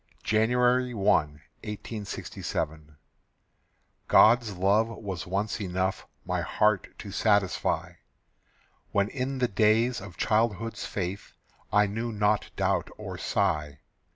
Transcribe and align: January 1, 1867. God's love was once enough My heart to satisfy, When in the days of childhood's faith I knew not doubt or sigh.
January 0.23 0.95
1, 0.95 1.05
1867. 1.13 2.97
God's 4.07 4.55
love 4.57 4.87
was 4.87 5.27
once 5.27 5.61
enough 5.61 6.07
My 6.25 6.41
heart 6.41 6.97
to 6.97 7.11
satisfy, 7.11 7.97
When 8.91 9.09
in 9.09 9.37
the 9.37 9.47
days 9.47 10.01
of 10.01 10.17
childhood's 10.17 10.87
faith 10.87 11.33
I 11.71 11.85
knew 11.85 12.11
not 12.11 12.49
doubt 12.55 12.89
or 12.97 13.19
sigh. 13.19 13.81